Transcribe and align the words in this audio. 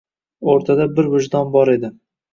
O'rtada 0.53 0.87
bir 1.01 1.11
vijdon 1.17 1.55
bor 1.59 1.73
edi 1.79 1.97